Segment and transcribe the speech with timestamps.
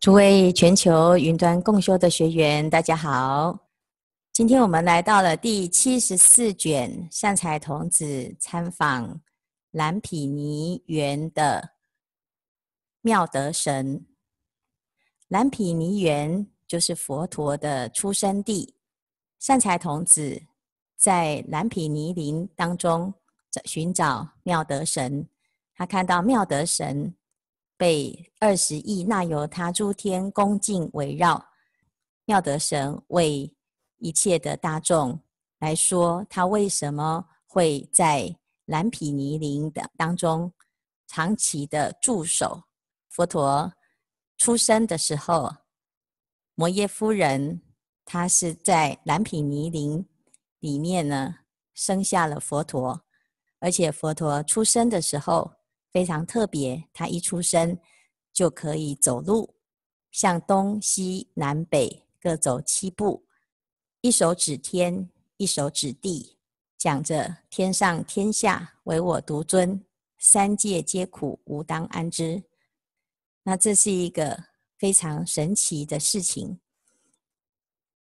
[0.00, 3.58] 诸位全球云端共修的学员，大家好。
[4.32, 9.20] 今天我们来到了第七十四卷，善财童子参访
[9.72, 11.70] 蓝毗尼园的
[13.00, 14.06] 妙德神。
[15.26, 18.76] 蓝毗尼园就是佛陀的出生地。
[19.40, 20.40] 善财童子
[20.96, 23.12] 在蓝毗尼林当中
[23.64, 25.28] 寻找妙德神，
[25.74, 27.12] 他看到妙德神。
[27.78, 31.50] 被二十亿那由他诸天恭敬围绕，
[32.24, 33.54] 妙德神为
[33.98, 35.20] 一切的大众
[35.60, 40.52] 来说，他为什么会在蓝毗尼林的当中
[41.06, 42.64] 长期的驻守？
[43.08, 43.72] 佛陀
[44.36, 45.54] 出生的时候，
[46.56, 47.62] 摩耶夫人
[48.04, 50.04] 她是在蓝毗尼林
[50.58, 51.36] 里面呢
[51.74, 53.04] 生下了佛陀，
[53.60, 55.57] 而且佛陀出生的时候。
[55.90, 57.78] 非常特别，他一出生
[58.32, 59.54] 就可以走路，
[60.10, 63.26] 向东西南北各走七步，
[64.02, 66.36] 一手指天，一手指地，
[66.76, 69.82] 讲着天上天下唯我独尊，
[70.18, 72.44] 三界皆苦吾当安之。
[73.44, 74.44] 那这是一个
[74.76, 76.60] 非常神奇的事情。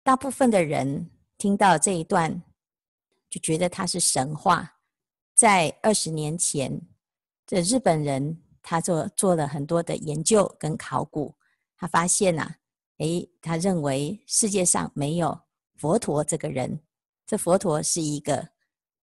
[0.01, 2.41] 大部分的人听到这一段，
[3.29, 4.79] 就觉得它是神话。
[5.35, 6.81] 在二十年前。
[7.45, 11.35] 这日本人他做做了很多的研究跟考古，
[11.77, 12.57] 他发现呐、啊，
[12.97, 15.39] 诶，他认为世界上没有
[15.75, 16.81] 佛陀这个人，
[17.27, 18.49] 这佛陀是一个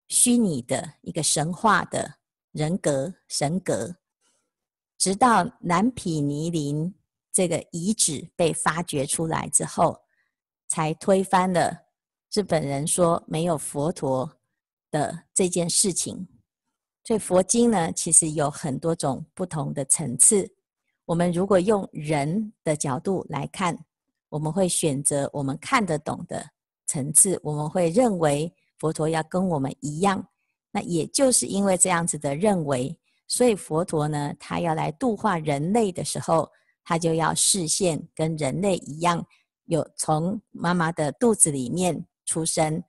[0.08, 2.16] 虚拟的一个神话的
[2.50, 3.96] 人格神格。
[4.98, 6.94] 直到南毗尼林
[7.32, 10.00] 这个遗址被发掘出来之后，
[10.68, 11.86] 才推翻了
[12.32, 14.38] 日本人说没有佛陀
[14.90, 16.26] 的这件事情。
[17.04, 20.48] 所以佛经呢，其实有很多种不同的层次。
[21.04, 23.76] 我们如果用人的角度来看，
[24.28, 26.50] 我们会选择我们看得懂的
[26.86, 27.38] 层次。
[27.42, 30.28] 我们会认为佛陀要跟我们一样。
[30.70, 32.96] 那也就是因为这样子的认为，
[33.26, 36.48] 所以佛陀呢，他要来度化人类的时候，
[36.84, 39.26] 他就要示现跟人类一样，
[39.64, 42.82] 有从妈妈的肚子里面出生。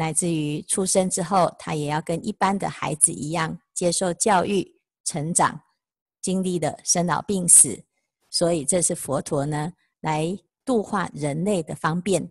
[0.00, 5.60] 乃至于出生之后，他也要跟一般的孩子一样接受教育、成长，
[6.22, 7.84] 经历了生老病死，
[8.30, 10.34] 所以这是佛陀呢来
[10.64, 12.26] 度化人类的方便。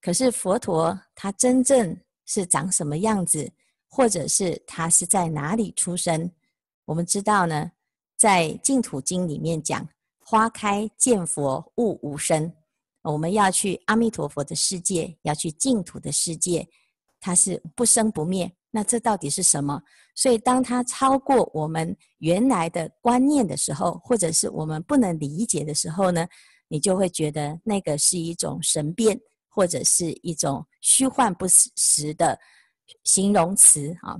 [0.00, 3.52] 可是佛陀他真正是长什么样子，
[3.88, 6.28] 或者是他是在哪里出生？
[6.86, 7.70] 我们知道呢，
[8.16, 9.88] 在净土经里面讲
[10.18, 12.52] ：“花开见佛悟无生。”
[13.02, 16.66] 我们要去阿弥陀佛的世界，要去净土的世界。
[17.20, 19.82] 它是不生不灭，那这到底是什么？
[20.14, 26.26] 所以，当它超过我们原来的观念的时候，或者是我们不能理解的时候呢，
[26.68, 29.18] 你就会觉得那个是一种神变，
[29.48, 32.38] 或者是一种虚幻不实的
[33.04, 34.16] 形容词啊。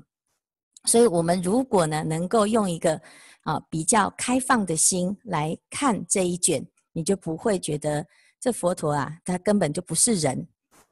[0.85, 3.01] 所以，我们如果呢，能够用一个
[3.43, 8.07] 啊比较开放的心来看这一卷，你就不会觉得
[8.41, 10.47] 这佛陀啊，他根本就不是人。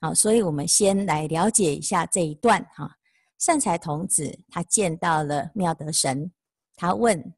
[0.04, 2.94] 好，所以我们先来了解一下这一段哈。
[3.38, 6.30] 善财童子他见到了妙德神，
[6.76, 7.32] 他问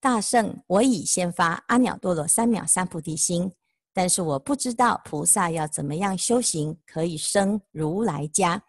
[0.00, 3.52] 大圣：“我已先发阿耨多罗三藐三菩提心，
[3.94, 8.60] 但是我不知道菩萨要怎么样修行可以生如来家。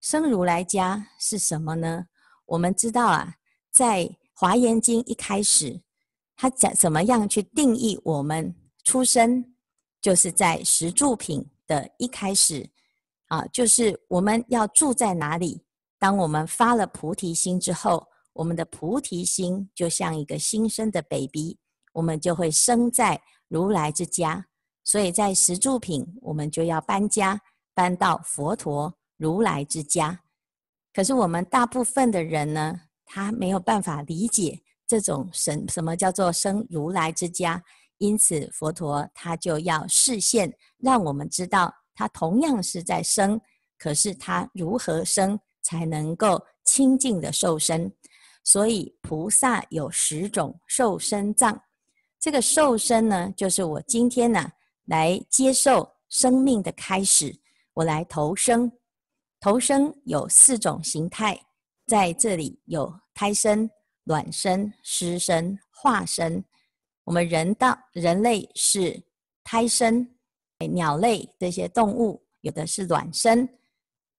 [0.00, 2.06] 生如来家是什么呢？
[2.44, 3.34] 我们知道啊，
[3.72, 5.82] 在华严经一开始，
[6.36, 8.54] 他讲怎么样去定义我们
[8.84, 9.56] 出生，
[10.00, 11.44] 就是在十住品。
[11.66, 12.68] 的一开始，
[13.26, 15.62] 啊，就是我们要住在哪里？
[15.98, 21.58] 当我们发了菩提心之后，我们的菩提心就像一个新生的 baby，
[21.92, 24.46] 我们就会生在如来之家。
[24.84, 27.40] 所以在十住品，我们就要搬家，
[27.74, 30.20] 搬到佛陀如来之家。
[30.92, 37.64] 可是我们大部分的人呢，他没有办法理解这种神，什么叫做生如来之家。
[37.98, 43.40] 因此，佛陀他就要示现，让我们知道他同样是在生，
[43.78, 47.90] 可是他如何生才能够清净的受生？
[48.44, 51.60] 所以菩萨有十种受生藏。
[52.20, 54.50] 这个受生呢，就是我今天呢
[54.84, 57.34] 来接受生命的开始，
[57.74, 58.70] 我来投生。
[59.40, 61.38] 投生有四种形态，
[61.86, 63.70] 在这里有胎生、
[64.04, 66.44] 卵生、湿生、化生。
[67.06, 69.00] 我们人道人类是
[69.44, 70.04] 胎生，
[70.72, 73.48] 鸟类这些动物有的是卵生，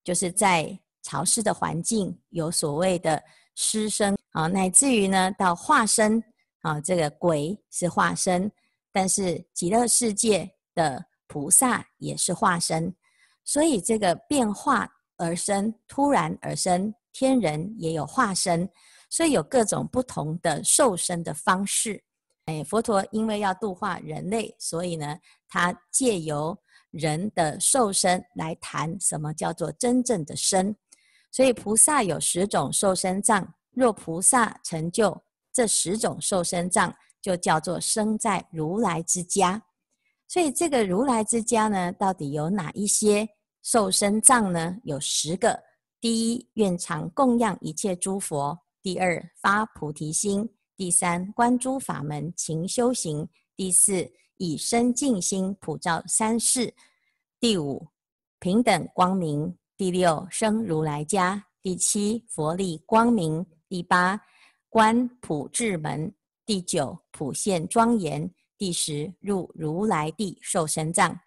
[0.05, 3.21] 就是在潮湿的环境有所谓的
[3.55, 6.23] 湿生啊，乃至于呢到化生
[6.61, 8.49] 啊，这个鬼是化身，
[8.93, 12.95] 但是极乐世界的菩萨也是化身，
[13.43, 18.69] 所以这个变化而生，突然而生，天人也有化身，
[19.09, 22.01] 所以有各种不同的受身的方式。
[22.47, 26.57] 哎，佛陀因为要度化人类，所以呢，他借由
[26.91, 30.73] 人的受身来谈什么叫做真正的身。
[31.29, 35.21] 所以菩萨有十种受身藏，若菩萨成就
[35.51, 39.61] 这十种受身藏，就叫做生在如来之家。
[40.29, 43.27] 所以这个如来之家呢，到底有哪一些
[43.61, 44.77] 受身藏呢？
[44.83, 45.61] 有十个。
[45.99, 50.49] 第一，愿常供养一切诸佛；第二，发菩提心。
[50.77, 53.25] 第三，观诸法门勤修行；
[53.55, 56.71] 第四，以身净心普照三世；
[57.39, 57.87] 第五，
[58.39, 64.21] 平等光明；第六，生如来家；第七，佛力光明；第八，
[64.69, 66.11] 观普智门；
[66.45, 71.19] 第九，普现庄严；第十，入如来地受身藏。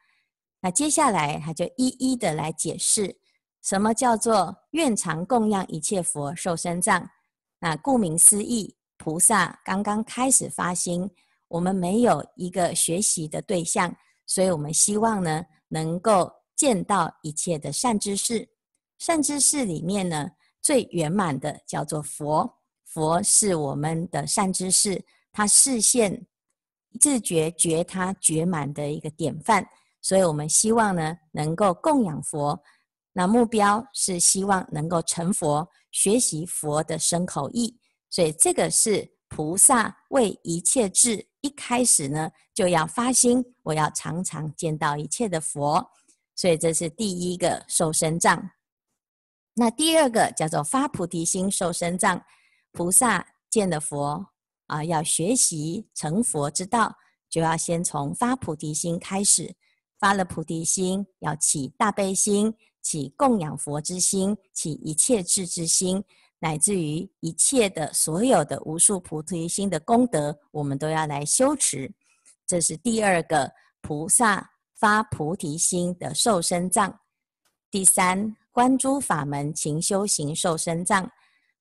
[0.60, 3.18] 那接下来他就一一的来解释，
[3.62, 7.10] 什么叫做愿常供养一切佛受身藏？
[7.58, 8.76] 那顾名思义。
[9.00, 11.10] 菩萨刚刚开始发心，
[11.48, 18.46] 我们没有一个学习的对象，所以我们希望呢，能够见到一切的善知识。
[18.98, 20.30] 善知识里面呢，
[20.60, 25.02] 最圆满的叫做佛，佛是我们的善知识，
[25.32, 26.26] 他示现
[27.00, 29.66] 自觉觉他觉满的一个典范。
[30.02, 32.62] 所以我们希望呢，能够供养佛，
[33.14, 37.79] 那目标是希望能够成佛，学习佛的身口意。
[38.10, 45.90] 所以这个是菩萨为一切智，一开始呢就要发心，我要常常见到一切的佛。
[46.34, 48.50] 所以这是第一个受身障。
[49.54, 52.22] 那第二个叫做发菩提心受身障。
[52.72, 54.26] 菩萨见了佛
[54.66, 56.96] 啊，要学习成佛之道，
[57.28, 59.54] 就要先从发菩提心开始。
[59.98, 66.02] 发了菩提心，要起大悲心，起供养佛之心，起一切智之心。
[66.42, 71.92] 乃至于一切的所有的无数菩提心的功德，我们都要来修持。
[72.46, 73.52] 这是第二个
[73.82, 76.98] 菩萨发菩提心的受身藏。
[77.70, 81.08] 第三，观诸法门勤修行受身藏。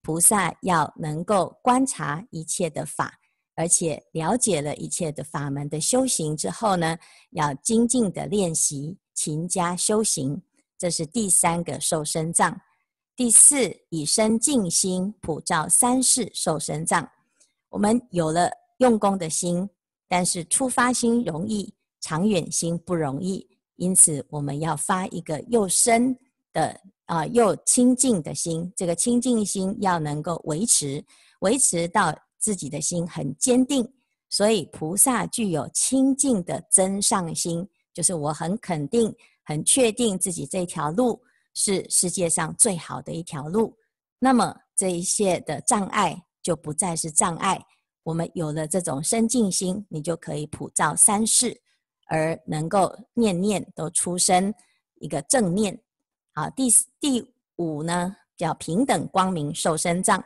[0.02, 3.20] 菩萨要能够观察一切的法，
[3.56, 6.98] 而且了解了一切的法门的修行之后呢，
[7.32, 10.42] 要精进的练习，勤加修行。
[10.78, 12.60] 这是第三个受身藏。
[13.20, 17.06] 第四，以身静心普照三世受身藏。
[17.68, 19.70] 我们有了用功的心，
[20.08, 23.46] 但是出发心容易，长远心不容易。
[23.76, 26.18] 因此，我们要发一个又深
[26.54, 28.72] 的啊又清净的心。
[28.74, 31.04] 这个清净心要能够维持，
[31.42, 33.86] 维持到自己的心很坚定。
[34.30, 39.14] 所以，菩萨具有清净的真上心，就是我很肯定、
[39.44, 41.22] 很确定自己这条路。
[41.54, 43.78] 是世界上最好的一条路，
[44.20, 47.66] 那么这一切的障碍就不再是障碍。
[48.04, 51.62] 我们有了这种生净心，你就可以普照三世，
[52.08, 54.54] 而能够念念都出生
[54.96, 55.80] 一个正念。
[56.34, 56.70] 好，第
[57.00, 60.24] 第五呢，叫平等光明受身藏。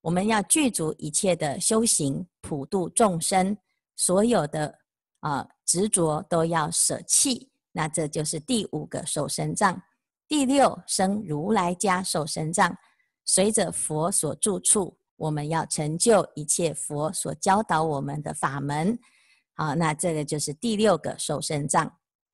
[0.00, 3.56] 我们要具足一切的修行，普度众生，
[3.96, 4.78] 所有的
[5.20, 7.48] 啊执着都要舍弃。
[7.72, 9.82] 那这就是第五个受身藏。
[10.28, 12.76] 第六，生如来家受身藏，
[13.24, 18.98] 随着佛所住处，我们要成就一切佛所教导我们的法门。
[19.54, 21.90] 好，那这个就是第六个受身藏。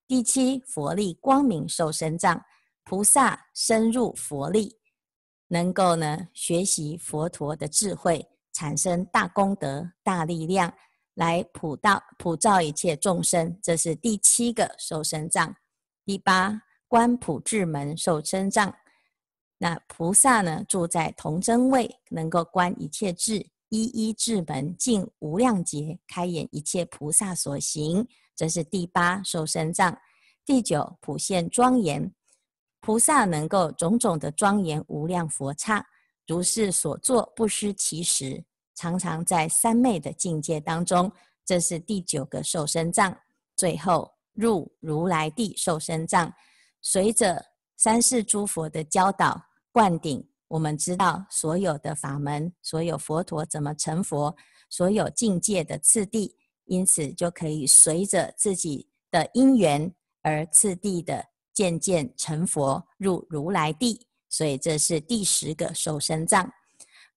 [0.09, 2.45] 第七，佛力光明受身藏，
[2.83, 4.77] 菩萨深入佛力，
[5.47, 10.75] 能够呢学习佛陀的智慧，产生大功德、大力量，
[11.15, 13.57] 来普道普照一切众生。
[13.63, 15.55] 这是第七个受身藏。
[16.05, 16.64] 第八。
[16.95, 18.73] 观普智门受身藏，
[19.59, 28.07] 那菩萨呢住在童真位，能够观一切智，一一智门尽无量劫，开演一切菩萨所行。
[28.37, 29.99] 这是第八受身藏。
[30.45, 32.15] 第九普现庄严，
[32.79, 35.85] 菩萨能够种种的庄严无量佛刹，
[36.29, 38.45] 如是所作不失其时，
[38.77, 41.11] 常常在三昧的境界当中。
[41.45, 43.19] 这是第九个受身藏。
[43.57, 46.33] 最后入如来地受身藏。
[46.87, 47.43] 随着
[47.79, 54.37] 三世诸佛的教导灌顶，我们知道所有的法门，所有佛陀怎么成佛，
[54.69, 56.37] 所有境界的次第，
[56.67, 61.25] 因此就可以随着自己的因缘而次第的
[61.55, 64.07] 渐渐成佛，入如来地。
[64.29, 66.53] 所以这是第十个受身藏。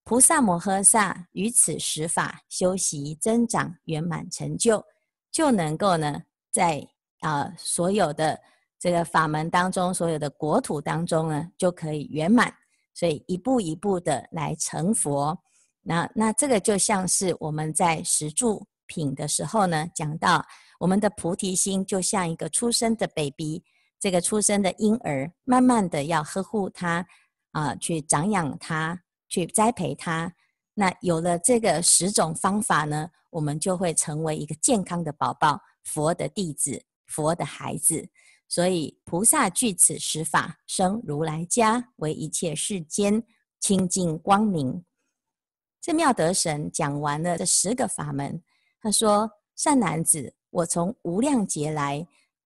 [0.05, 4.81] 菩萨摩诃萨于此十法修习增长圆满成就，
[5.29, 6.88] 就能够呢，在
[7.19, 8.39] 啊、所有的
[8.79, 12.53] 这个法门当中，所有的国土当中呢，就可以圆满。
[12.93, 15.39] 所以一步一步的来成佛。
[15.84, 20.43] 那那这个就像是我们在十住品的时候呢，讲到
[20.79, 23.63] 我们的菩提心就像一个出生的 baby，
[24.00, 27.05] 这个出生的婴儿，慢慢的要呵护他
[27.51, 30.34] 啊、去长养他，去栽培他。
[30.74, 38.10] 那有了这个十种方法呢，我们就会成为一个健康的宝宝，佛的弟子，佛的孩子。
[38.48, 43.24] 所以菩萨具此十法，生如来家，为一切世间
[43.60, 44.84] 清净光明。
[45.82, 48.42] 这妙德神讲完了这十个法门，
[48.82, 52.06] 他说：“善男子，我从无量劫来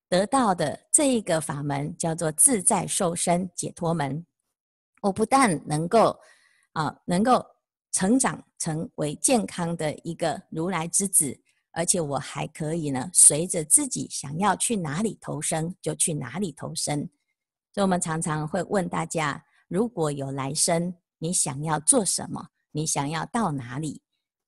[0.10, 4.26] 得到的这一个法门，叫做自在受身解脱门。
[5.02, 6.20] 我不但能够
[6.74, 7.44] 啊，能够
[7.92, 11.41] 成长成为健康的一个如来之子，
[11.74, 17.10] 而且我还可以呢，随着自己想要去哪里投生，就去哪里投生。
[17.74, 22.50] 所以，我们常常会问大家：如果有来生，你想要做什么？
[22.72, 24.02] 你想要到哪里？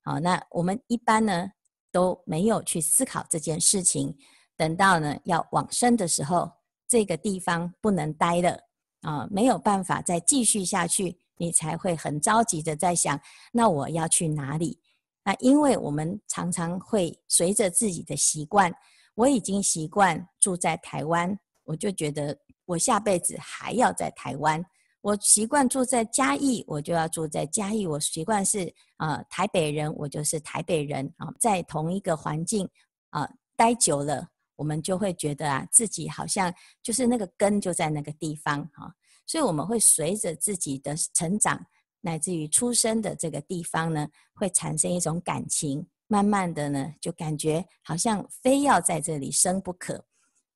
[0.04, 1.50] 好，那我们一般呢
[1.92, 4.18] 都没有去思考这件事情。
[4.58, 6.52] 等到呢要往生的时候，
[6.88, 8.60] 这个地方不能待了
[9.02, 13.20] 啊，没有办法再继续下去，你才会很着急的在想：
[13.54, 14.80] 那我要去哪里？
[15.24, 18.74] 那因为我们常常会随着自己的习惯，
[19.16, 24.64] 我已经习惯住在台湾，我就觉得我下辈子还要在台湾。
[25.02, 27.86] 我习惯住在嘉义，我就要住在嘉义。
[27.86, 31.28] 我习惯是啊、台北人，我就是台北人啊。
[31.40, 32.66] 在同一个环境
[33.10, 38.94] 啊、呃、待久了，我们就会觉得啊自己好像就是那个根就在那个地方啊。
[39.26, 41.66] 所以我们会随着自己的成长，
[42.06, 50.06] 乃至于出生的这个地方呢，会产生一种感情，慢慢的呢就感觉好像非要在这里生不可。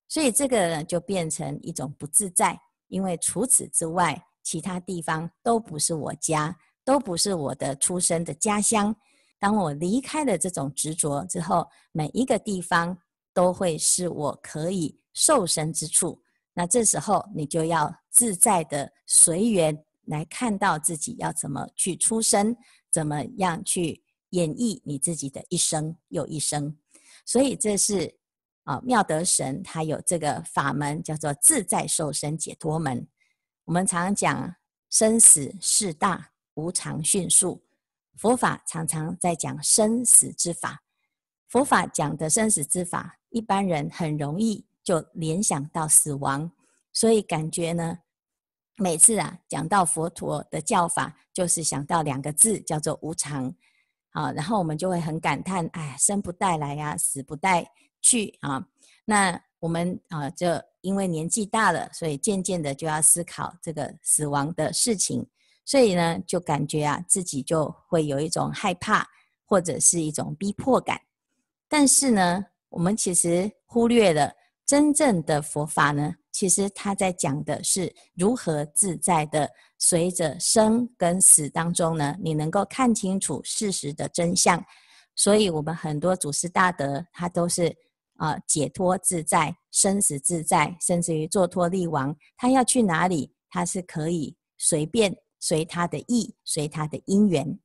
[0.07, 4.23] 所以这个呢就变成一种不自在，因为除此之外。
[4.43, 8.95] 其他地方都不是我家，都不是我的出生的家乡。
[9.37, 12.97] 当我离开了这种执着之后，每一个地方
[13.33, 16.21] 都会是我可以受生之处。
[16.53, 19.77] 那这时候你就要自在的随缘
[20.07, 22.57] 来看到自己要怎么去出生，
[22.91, 26.77] 怎么样去演绎你自己的一生又一生。
[27.25, 28.17] 所以这是
[28.63, 33.07] 啊妙德神他有这个法门叫做自在受生解脱门。
[33.65, 34.55] 我们常讲
[34.89, 37.63] 生死事大，无常迅速。
[38.15, 40.83] 佛法常常在讲生死之法。
[41.49, 46.51] 佛法讲的生死之法，一般人很容易就联想到死亡，
[46.91, 47.99] 所以感觉呢，
[48.77, 53.53] 每次啊讲到佛陀的教法，就是想到两个字，叫做无常。
[54.11, 57.63] 啊，然后我们就会很感叹，哎，生不带来呀，死不带
[58.01, 58.65] 去啊。
[59.05, 60.47] 那我们啊，就
[60.81, 65.23] 因为年纪大了，所以渐渐的就要思考这个死亡的事情，
[65.65, 69.07] 所以呢，就感觉啊，自己就会有一种害怕，
[69.45, 70.99] 或者是一种逼迫感。
[71.67, 74.33] 但是呢，我们其实忽略了
[74.67, 84.63] 真正的佛法呢，其实他在讲的是如何自在的随着生跟死当中呢，你能够看清楚事实的真相。
[85.15, 87.75] 所以我们很多祖师大德，他都是。
[88.19, 97.59] 啊，解脱自在，生死自在，甚至于坐脱力王，他要去哪里，他是可以随便随他的意，随他的因缘。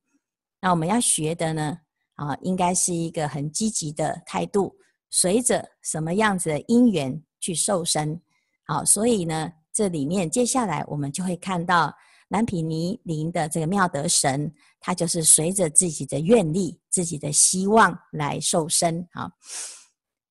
[0.61, 1.79] 那我们要学的呢，
[2.13, 4.75] 啊，应该是一个很积极的态度，
[5.15, 8.19] 随着什么样子的因缘去受身。
[8.65, 11.95] 好，所以呢，这里面接下来我们就会看到
[12.29, 19.07] 蓝毗尼林的这个妙德神，他就是随着自己的愿力、自己的希望来受身。
[19.13, 19.29] 好。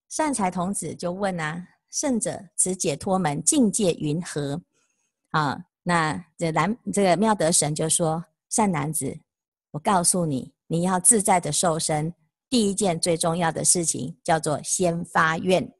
[0.09, 4.61] 善财童子就问啊：“圣者，此解脱门境界云何？”
[5.31, 9.17] 啊，那这蓝这个妙德神就说：“善男子，
[9.71, 12.13] 我告诉你，你要自在的受身，
[12.53, 15.73] 第一件最重要的事情叫做先发愿。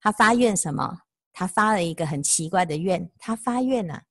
[0.00, 0.98] 他发愿什么？
[1.32, 3.08] 他发了一个很奇怪的愿。
[3.20, 4.02] 他发愿呢、啊，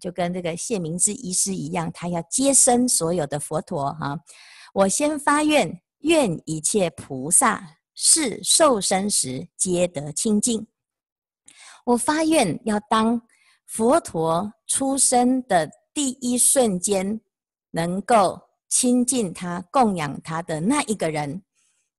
[0.00, 4.18] 就跟这个谢明志医师一样，他要接生所有的佛陀哈、
[4.72, 10.66] 我先发愿，愿一切菩萨。”是受生时皆得清净。
[11.84, 13.22] 我发愿要当
[13.66, 17.20] 佛陀出生的第一瞬间，
[17.70, 18.43] 能够
[18.76, 21.40] 亲近他、供养他的那一个人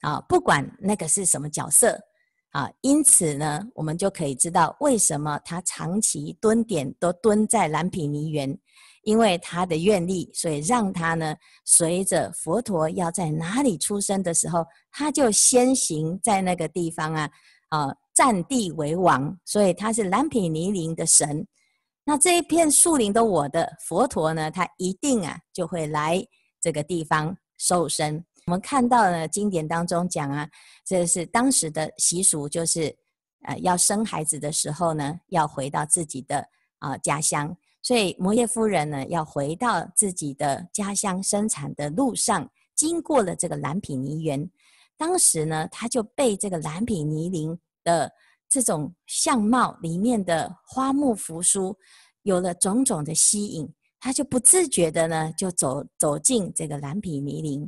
[0.01, 1.97] 啊，不管那个是什么角色
[2.51, 2.69] 啊。
[2.81, 8.59] 因此呢，我们就可以知道为什么他长期蹲点都蹲在蓝毗尼园，
[9.03, 17.29] 因为他的愿力，所以让他呢，随着佛陀要在哪里出生的时候，他就先行在那个地方啊，
[17.69, 19.33] 啊，占地为王。
[19.45, 21.47] 所以他是蓝毗尼林的神。
[22.03, 26.21] 那这一片树林都我的，佛陀呢，他一定啊就会来
[26.65, 28.25] 这个地方瘦身。
[28.47, 30.49] 我们看到呢，经典当中讲啊，
[30.83, 32.95] 这是当时的习俗，就是
[33.43, 36.43] 呃要生孩子的时候呢，要回到自己的
[36.79, 37.55] 啊、家乡。
[37.83, 44.49] 所以摩耶夫人呢，要回到自己的家乡生产的路上，经过了这个蓝毗尼园。
[44.97, 48.11] 当时呢，他就被这个蓝毗尼林的
[48.49, 51.77] 这种相貌里面的花木扶疏
[52.23, 53.71] 有了种种的吸引，
[54.05, 57.67] 他就不自觉的呢，就走走进这个蓝毗尼林，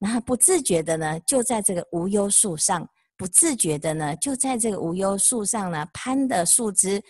[0.00, 2.84] 然后不自觉的呢，就在这个无忧树上，
[3.16, 7.00] 不自觉的呢，就在这个无忧树上呢，攀的树枝。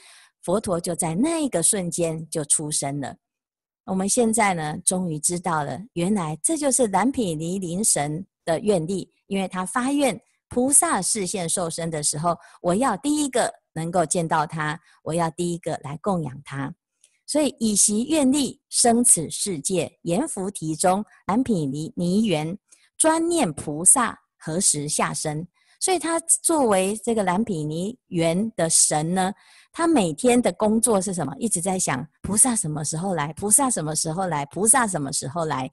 [0.43, 3.17] 佛陀就在那个瞬间就出生了。
[3.87, 16.75] 我们现在呢，终于知道了，原来这就是蓝毗尼林神的愿力，因为他发愿菩萨示现受生的时候，我要第一个能够见到他，我要第一个来供养他。
[17.33, 22.59] 所以以习愿力生此世界，阎浮提中蓝毗尼尼园，
[22.99, 25.49] 专念菩萨何时下生。
[25.81, 29.33] 所以他作为这个蓝毗尼园的神呢，
[29.73, 31.35] 他每天的工作是什么？
[31.39, 33.33] 一直在想菩萨什么时候来？
[33.33, 34.45] 菩萨什么时候来？
[34.45, 35.71] 菩萨什么时候来？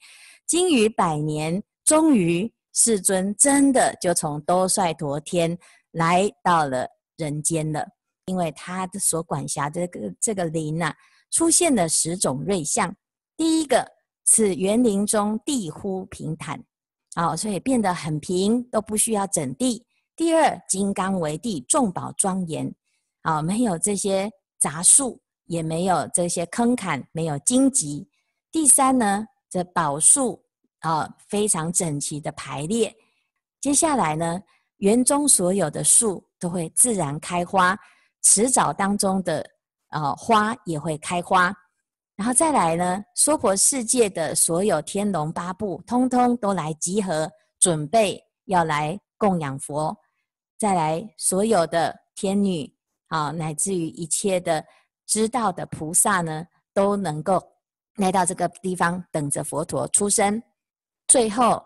[0.48, 5.58] 经于百年，终于世尊真的就从兜率陀天
[5.92, 6.88] 来到了
[7.18, 7.86] 人间了。
[8.28, 10.96] 因为他的所管辖这个这个林啊，
[11.32, 12.96] 出现了十种瑞相。
[13.38, 13.86] 第一个，
[14.26, 16.64] 此园林中地乎平坦，
[17.16, 19.86] 啊、所以变得很平，都不需要整地。
[20.16, 22.74] 第二，金刚为地，众宝庄严，
[23.22, 28.08] 啊，没有这些杂树，也没有这些坑坎，没有荆棘。
[28.52, 30.44] 第三呢，这宝树
[30.80, 32.94] 啊，非常整齐的排列。
[33.62, 34.42] 接下来呢，
[34.78, 37.78] 园中所有的树都会自然开花，
[38.22, 39.50] 池沼当中的
[39.89, 41.54] 啊花也会开花。
[42.15, 49.97] 然后再来呢，娑婆世界的所有天龙八部，通通都来集合，准备要来供养佛。
[50.58, 52.69] 再来，所有的天女
[53.08, 54.65] 啊，乃至于一切的
[55.06, 57.41] 知道的菩萨呢，都能够
[57.95, 60.43] 来到这个地方，等着佛陀出生。
[61.08, 61.63] 最后，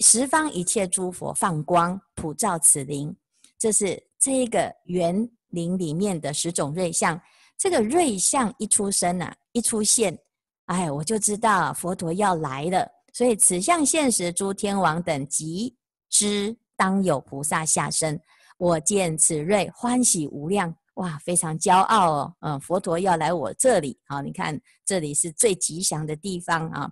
[0.00, 3.16] 十方一切诸佛放光普照此林，
[3.58, 7.18] 这是这个园林里面的十种瑞相。
[7.58, 10.18] 这个瑞相一出生啊，一出现，
[10.66, 12.88] 哎，我就知道佛陀要来了。
[13.12, 15.76] 所以此相现时，诸天王等即
[16.08, 16.56] 知。
[16.78, 18.20] 当有菩萨下生，
[18.58, 22.34] 我见此瑞欢喜无量，哇，非常骄傲哦。
[22.40, 26.86] 嗯，佛陀要来我这里，好，你看这里是最吉祥的地方啊。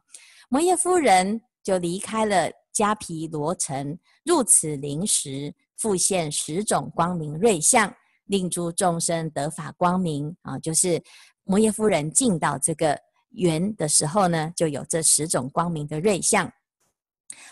[0.48, 7.94] 摩耶夫人就离开了迦毗罗城，入此林时，复现十种光明瑞相，
[8.26, 10.58] 令诸众生得法光明啊。
[10.58, 11.02] 就是
[11.44, 12.98] 摩耶夫人进到这个
[13.30, 16.50] 园的时候呢，就有这十种光明的瑞相。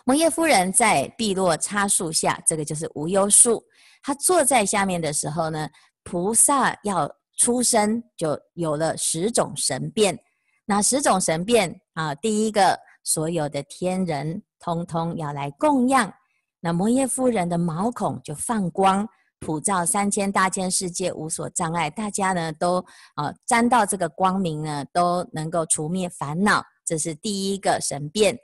[0.04, 3.62] 摩耶夫人在碧落叉树下，这个就是无忧树。
[4.02, 5.68] 她坐在下面的时候呢，
[6.04, 10.18] 菩萨要出生，就有了十种神变。
[10.64, 16.12] 那十种神变啊，第一个，所有的天人通通要来供养。
[16.60, 19.08] 那摩耶夫人的毛孔就放光，
[19.42, 21.90] 普照三千大千世界，无所障碍。
[21.90, 22.78] 大家呢都
[23.16, 26.64] 啊沾到这个光明呢，都能够除灭烦恼。
[26.84, 28.38] 这是第一个神变。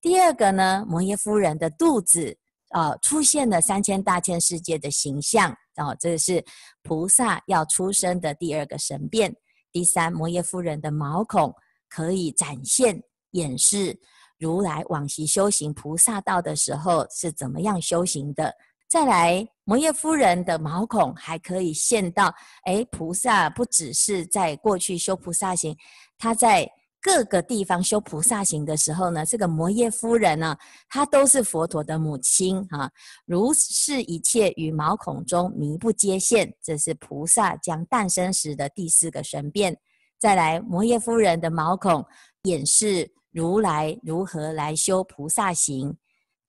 [0.00, 2.36] 第二个呢，摩耶夫人的肚子
[2.68, 6.44] 啊、出现了三千大千世界的形象哦，这是
[6.82, 9.34] 菩萨要出生的第二个神变。
[9.70, 11.54] 第三，摩耶夫人的毛孔
[11.88, 13.98] 可以展现演示
[14.38, 18.54] 如来往昔修行菩萨道的时候是怎么样修行的。
[18.92, 22.30] 再来，摩耶夫人的毛孔还可以现到，
[22.64, 25.74] 哎，菩萨不只是在过去修菩萨行，
[26.18, 26.70] 他在。
[27.04, 30.56] 各个地方修菩萨行的时候呢，这个摩耶夫人呢，
[30.88, 32.88] 她都是佛陀的母亲哈。
[33.26, 39.76] 如是一切于毛孔中弥不接现，这是菩萨将诞生时的第四个神变。
[40.16, 42.06] 再来，摩耶夫人的毛孔
[42.44, 45.92] 演示如来如何来修菩萨行。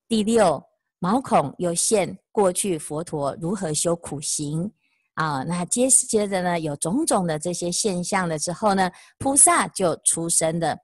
[0.07, 0.63] 第六，
[0.99, 4.69] 毛孔又现过去佛陀如何修苦行。
[5.13, 10.75] 啊，那接接着呢，有种种的这些现象了之后呢，菩萨就出生了。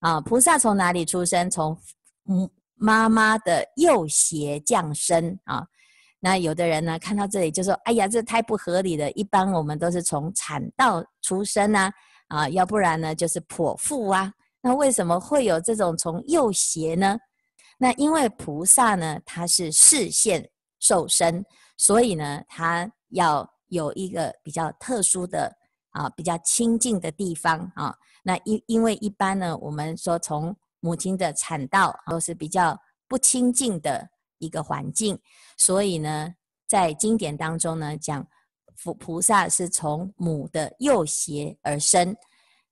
[0.00, 1.50] 啊，菩萨从哪里出生？
[1.50, 1.74] 从
[2.28, 5.66] 嗯妈妈的右胁降生啊。
[6.20, 9.10] 那有的人呢，看到这里就说：“哎呀，这太不合理了。
[9.12, 11.90] 一般我们都是从产道出生啊。”
[12.28, 14.30] 啊，要不然呢就是剖腹啊。
[14.60, 17.18] 那为什么会有这种从右胁呢？
[17.78, 20.46] 那因为菩萨呢，他是示现
[20.80, 21.44] 受身，
[21.76, 25.56] 所以呢，他要有一个比较特殊的
[25.90, 27.96] 啊，比较清净的地方啊。
[28.24, 35.18] 那因因为一般呢，我们说从母亲的产道都是比较不清净的一个环境，
[35.56, 36.34] 所以呢，
[36.66, 38.26] 在经典当中呢，讲
[38.76, 42.16] 佛菩萨是从母的右胁而生。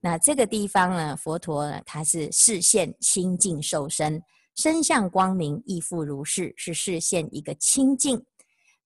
[0.00, 4.22] 那这个地方呢，佛陀呢，他是示现清净受身，
[4.58, 8.20] 身向光明亦复如是，是示现一个清净。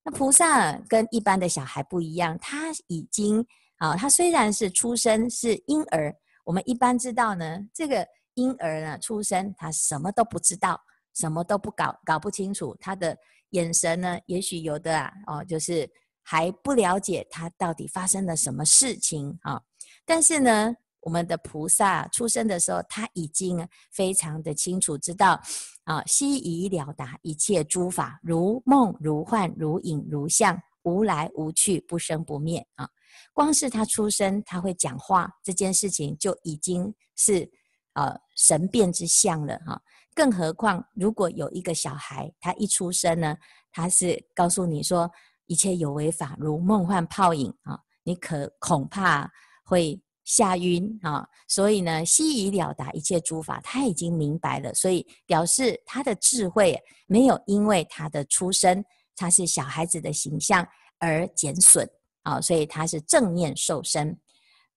[0.04, 3.42] 那菩萨跟一般的小孩不一样，他已经
[3.78, 10.78] 啊，他虽然是出生是婴儿，我们一般知道呢，这个婴儿呢出生，他什么都不知道，
[11.14, 13.16] 什么都不搞，搞不清楚，他的
[13.52, 15.88] 眼神呢，也许有的啊，哦，就是
[16.22, 19.62] 还不了解他到底发生了什么事情啊，
[20.04, 20.76] 但是呢。
[21.02, 25.40] 我们的菩萨出生的时候，他已经非常的清楚知道，
[25.82, 32.88] 啊，悉已了达一切诸法，如梦如幻，如影如像，无来无去，不生不灭啊。
[33.32, 37.50] 光是他出生，他会讲话这件事情，就已经是
[37.94, 39.82] 呃神变之相了哈。
[40.14, 43.36] 更何况，如果有一个小孩，他一出生呢，
[43.72, 45.10] 他是告诉你说，
[45.46, 49.28] 一切有为法如梦幻泡影啊，你可恐怕
[49.64, 50.00] 会。
[50.24, 51.26] 吓晕啊！
[51.48, 58.84] 所以呢，悉已了达一切诸法，他已经明白了，所以表示他的智慧没有因为他的出生，
[59.16, 60.66] 他是小孩子的形象
[60.98, 61.88] 而减损
[62.22, 64.16] 啊，所以他是正念受身。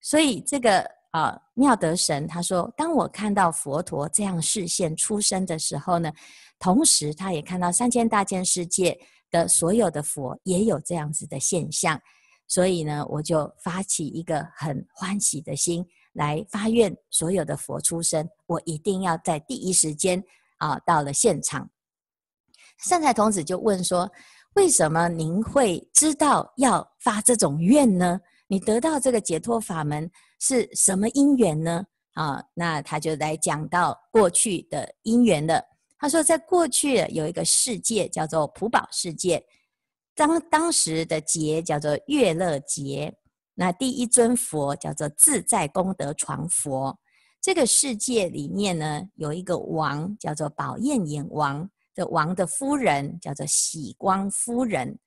[0.02, 6.12] 所以这个啊，妙德神他说：当我看到佛陀这样示现出生的时候呢，
[6.60, 12.00] 同时他也看到三千大千世界的所有的佛也有这样子的现象。
[12.48, 20.24] 所以呢，我就发起一个很欢喜的心来发愿，所有的佛出生，我一定要在第一时间
[20.58, 21.70] 啊到了现场。
[22.80, 24.10] 善财童子就问说
[24.56, 28.20] ：“为什么您会知道要发这种愿呢？
[28.48, 35.62] 你得到这个解脱法门是什么因缘呢？”啊，那他就来讲到过去的因缘了。
[35.98, 39.44] 他说，在过去有一个世界叫做普宝世界。
[40.16, 43.14] 当当时的劫叫做月乐劫，
[43.54, 46.98] 那第一尊佛叫做自在功德幢佛。
[47.42, 54.98] 这个世界里面呢，有一个王叫做宝焰眼王，这王的夫人叫做喜光夫人。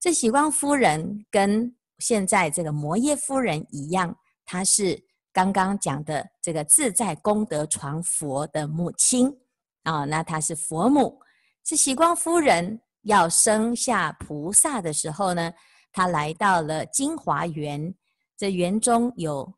[0.00, 4.98] 这喜光夫人跟现在这个摩耶夫人一样，她是
[5.32, 9.36] 刚刚讲的这个自在功德幢佛的母亲
[9.82, 11.20] 啊，那她是佛母。
[11.64, 12.80] 是喜光夫人。
[13.02, 15.52] 要生下菩萨的时候呢，
[15.92, 17.94] 他来到了金华园。
[18.36, 19.54] 这园中有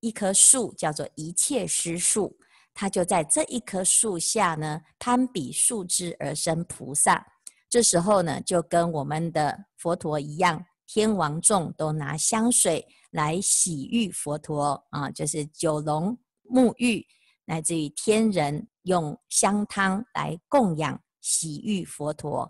[0.00, 2.38] 一棵树，叫做一切施树。
[2.72, 7.26] 他就在这一棵树下呢，攀比树枝而生菩萨。
[7.68, 17.04] 这时候呢，就跟我们的佛陀一样，天王众都拿香水来洗浴佛陀啊，就是九龙沐浴，
[17.46, 22.48] 乃至于天人用香汤来供养洗浴佛陀。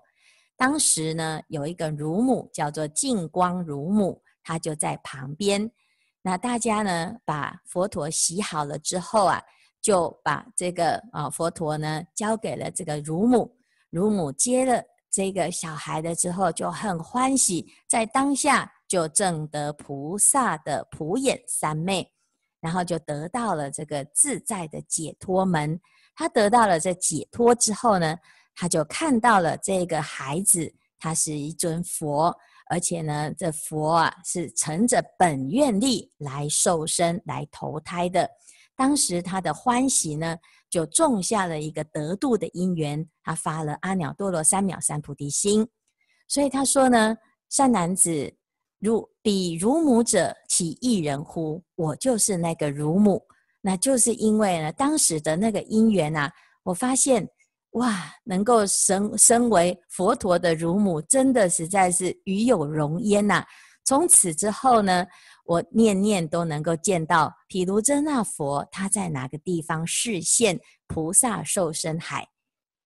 [0.56, 5.70] 当时呢，有一个乳母叫做净光乳母，她就在旁边。
[6.22, 9.42] 那大家呢，把佛陀洗好了之后啊，
[9.80, 13.56] 就把这个啊佛陀呢交给了这个乳母。
[13.90, 22.10] 乳母接了这个小孩的之后，就很欢喜，在当下就证得菩萨的普眼三昧，
[22.60, 25.80] 然后就得到了这个自在的解脱门。
[26.14, 28.16] 他得到了这解脱之后呢，
[28.58, 32.34] 他就看到了这个孩子，他是一尊佛，
[32.70, 38.26] 而且呢，这佛啊是乘着本愿力来受身、来投胎的。
[38.74, 40.38] 当时他的欢喜呢，
[40.70, 45.68] 就种下了一个得度的因缘，他发了阿耨多罗三藐三菩提心。
[46.26, 47.14] 所以他说呢
[47.50, 48.34] ：“善男子，
[48.78, 51.62] 如彼如母者，岂一人乎？
[51.74, 53.22] 我就是那个如母，
[53.60, 56.32] 那就是因为呢，当时的那个因缘啊，
[56.64, 57.28] 我发现。”
[57.76, 63.44] 哇，能够身身为佛陀的乳母，真的实在是与有荣焉呐！
[63.84, 65.06] 从此之后呢，
[65.44, 72.26] 我念念都能够见到毗卢遮那佛，他在哪个地方示现菩萨受身海？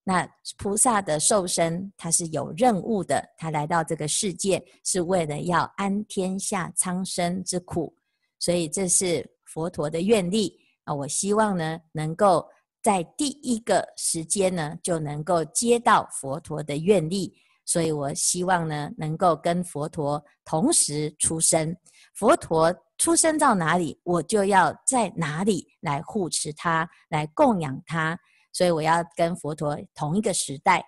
[0.03, 0.27] 那
[0.57, 7.95] 菩萨的受身，他是有任务的，他来到这个世界是为了要安天下苍生之苦，
[8.39, 10.93] 所以这是佛陀的愿力啊！
[10.93, 12.45] 我希望呢，能够。
[12.81, 17.33] 在第一个时间呢，就能够接到佛陀的愿力，
[17.65, 21.75] 所以我希望呢，能够跟佛陀同时出生。
[22.15, 28.19] 佛陀出生到哪里，我就要在哪里来护持他，来供养他。
[28.51, 30.83] 所以我要跟佛陀同一个时代。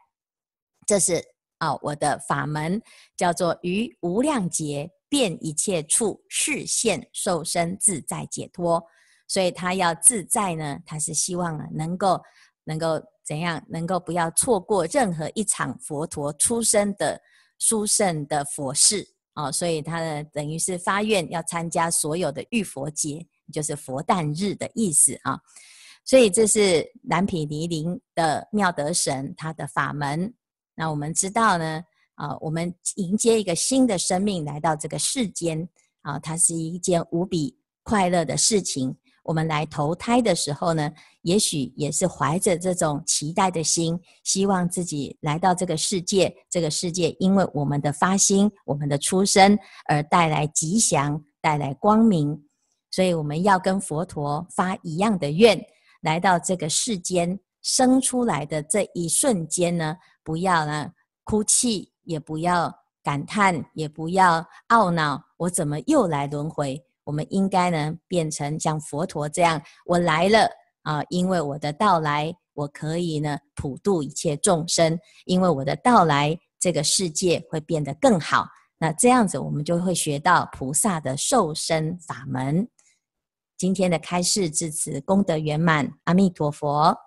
[0.85, 1.23] 这是
[1.59, 2.81] 啊、我的法门
[3.15, 8.83] 叫做于无量劫遍一切处示现受生自在解脱。
[9.33, 12.21] 所以他要自在呢，他是希望能够
[12.65, 17.19] 能够怎样，能够不要错过任何一场佛陀出生的
[17.57, 19.07] 殊胜的佛事。
[19.33, 25.39] 哦，所以他呢等于是发愿要参加所有的浴佛节，就是佛诞日的意思啊。
[26.05, 30.31] 所以这是南毗尼林的妙德神他的法门。
[30.75, 35.67] 那我们知道呢，啊，我们迎接一个新的生命来到这个世间
[36.03, 38.95] 啊，它是一件无比快乐的事情。
[39.23, 46.33] 我们来投胎的时候呢，也许也是怀着这种期待的心，希望自己来到这个世界。
[46.49, 49.57] 这个世界因为我们的发心、我们的出生
[49.87, 52.43] 而带来吉祥、带来光明，
[52.91, 55.59] 所以我们要跟佛陀发一样的愿，
[56.01, 60.91] 来到这个世间生出来的这一瞬间呢，不要呢
[61.23, 66.85] 哭泣，也不要感叹，也不要懊恼，我怎么又来轮回？
[67.03, 70.49] 我们应该呢，变成像佛陀这样，我来了
[70.83, 71.01] 啊！
[71.09, 74.97] 因为我的到来，我可以呢普度一切众生。
[75.25, 78.47] 因为我的到来，这个世界会变得更好。
[78.77, 82.67] 那这样子，我们就会学到菩萨的受身法门。
[83.57, 86.97] 今天的开示至此功德圆满，阿弥陀佛。